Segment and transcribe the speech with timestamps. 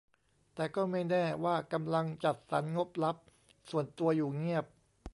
[0.55, 3.17] แต่ก็ไม่แน่ว่ากำลังจัดสรรงบลับ
[3.69, 4.65] ส่วนตัวอยู่เงียบ